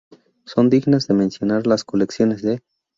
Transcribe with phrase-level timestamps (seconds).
[0.45, 2.61] Son dignas de mencionar las colecciones de,